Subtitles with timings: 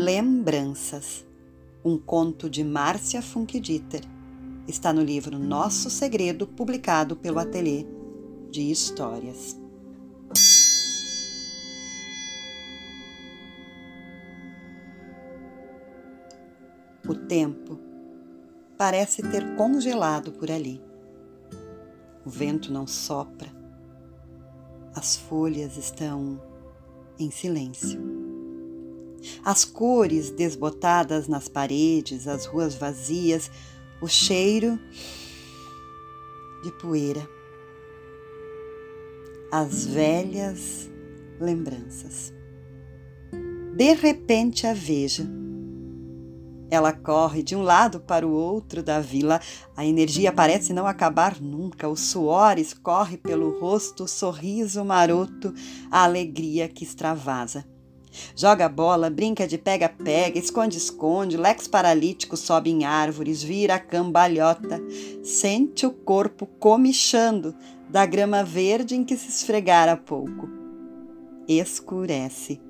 [0.00, 1.26] Lembranças,
[1.84, 4.02] um conto de Márcia Funkdieter.
[4.68, 7.84] Está no livro Nosso Segredo, publicado pelo Ateliê
[8.48, 9.60] de Histórias.
[17.04, 17.80] O tempo
[18.76, 20.80] parece ter congelado por ali.
[22.24, 23.48] O vento não sopra,
[24.94, 26.40] as folhas estão
[27.18, 28.17] em silêncio.
[29.44, 33.50] As cores desbotadas nas paredes, as ruas vazias,
[34.00, 34.78] o cheiro
[36.62, 37.28] de poeira.
[39.50, 40.90] As velhas
[41.40, 42.32] lembranças.
[43.74, 45.26] De repente a veja.
[46.70, 49.40] Ela corre de um lado para o outro da vila.
[49.74, 51.88] A energia parece não acabar nunca.
[51.88, 55.54] O suor escorre pelo rosto, o sorriso maroto,
[55.90, 57.64] a alegria que extravasa.
[58.34, 64.80] Joga bola, brinca de pega-pega, esconde-esconde, lex paralítico sobe em árvores, vira cambalhota,
[65.22, 67.54] sente o corpo comichando
[67.88, 70.48] da grama verde em que se esfregara há pouco.
[71.46, 72.60] Escurece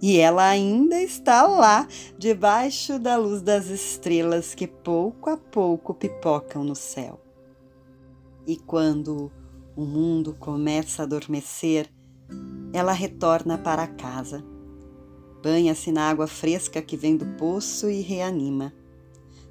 [0.00, 1.88] e ela ainda está lá,
[2.18, 7.20] debaixo da luz das estrelas que pouco a pouco pipocam no céu.
[8.46, 9.32] E quando
[9.74, 11.88] o mundo começa a adormecer,
[12.72, 14.44] ela retorna para casa
[15.42, 18.72] banha-se na água fresca que vem do poço e reanima.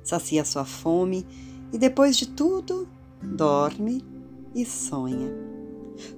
[0.03, 1.25] Sacia sua fome
[1.71, 2.87] e, depois de tudo,
[3.21, 4.03] dorme
[4.53, 5.31] e sonha.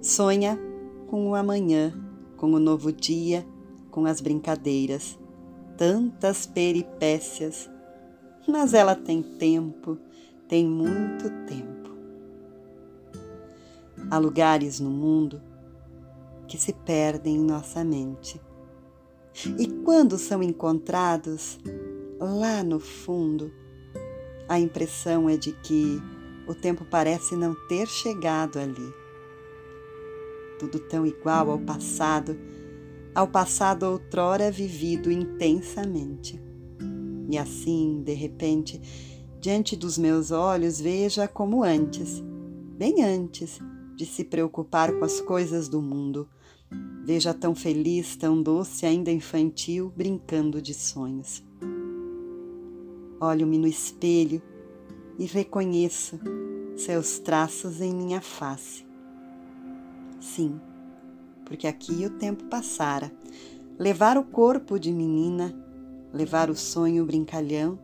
[0.01, 0.59] Sonha
[1.07, 1.93] com o amanhã,
[2.35, 3.45] com o novo dia,
[3.91, 5.17] com as brincadeiras,
[5.77, 7.69] tantas peripécias.
[8.47, 9.97] Mas ela tem tempo,
[10.47, 11.77] tem muito tempo.
[14.09, 15.41] Há lugares no mundo
[16.47, 18.39] que se perdem em nossa mente
[19.57, 21.59] e quando são encontrados,
[22.19, 23.51] lá no fundo,
[24.47, 26.01] a impressão é de que
[26.47, 28.93] o tempo parece não ter chegado ali.
[30.57, 32.37] Tudo tão igual ao passado,
[33.13, 36.41] ao passado outrora vivido intensamente.
[37.29, 38.81] E assim, de repente,
[39.39, 42.23] diante dos meus olhos, veja como antes,
[42.77, 43.59] bem antes
[43.95, 46.27] de se preocupar com as coisas do mundo,
[47.03, 51.43] Veja tão feliz, tão doce, ainda infantil, brincando de sonhos.
[53.19, 54.41] Olho-me no espelho
[55.17, 56.19] e reconheço
[56.75, 58.85] seus traços em minha face.
[60.19, 60.59] Sim,
[61.45, 63.11] porque aqui o tempo passara.
[63.79, 65.55] Levar o corpo de menina,
[66.13, 67.79] levar o sonho brincalhão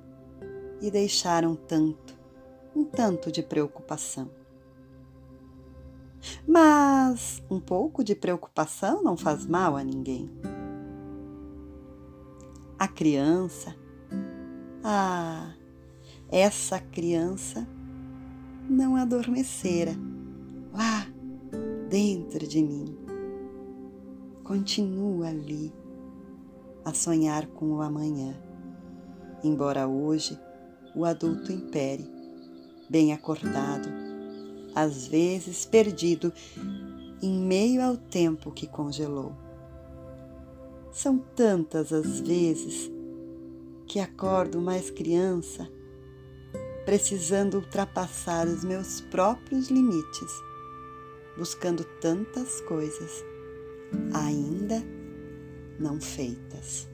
[0.82, 2.14] e deixar um tanto,
[2.76, 4.43] um tanto de preocupação.
[6.48, 10.30] Mas um pouco de preocupação não faz mal a ninguém.
[12.78, 13.76] A criança,
[14.84, 15.54] ah,
[16.30, 17.68] essa criança
[18.70, 19.94] não adormecera
[20.74, 21.08] lá
[21.90, 22.98] dentro de mim.
[24.44, 25.74] Continua ali
[26.84, 28.36] a sonhar com o amanhã,
[29.44, 30.38] embora hoje
[30.96, 32.06] o adulto impere,
[32.90, 34.03] bem acordado
[34.76, 36.32] às vezes perdido
[37.22, 39.34] em meio ao tempo que congelou.
[40.92, 42.92] São tantas as vezes
[43.88, 45.70] que acordo mais criança,
[46.86, 50.32] precisando ultrapassar os meus próprios limites,
[51.38, 53.24] buscando tantas coisas
[54.14, 54.84] ainda
[55.80, 56.88] não feitas.